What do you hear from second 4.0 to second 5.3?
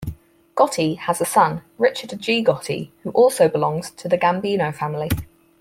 the Gambino family.